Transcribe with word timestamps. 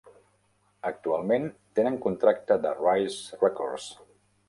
Actualment 0.91 1.45
tenen 1.81 2.01
contracte 2.09 2.61
de 2.67 2.75
Rise 2.83 3.43
Records. 3.47 3.91